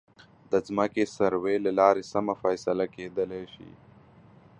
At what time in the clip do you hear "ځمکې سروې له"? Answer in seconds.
0.67-1.71